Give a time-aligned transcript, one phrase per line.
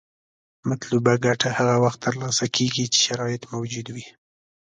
[0.69, 4.05] مطلوبه ګټه هغه وخت تر لاسه کیږي چې شرایط موجود وي.